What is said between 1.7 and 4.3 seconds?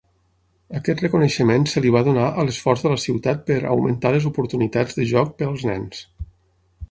se li va donar a l'esforç de la ciutat per "augmentar les